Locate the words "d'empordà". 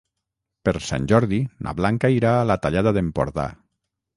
2.99-3.47